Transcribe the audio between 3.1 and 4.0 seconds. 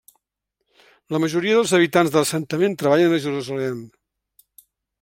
a Jerusalem.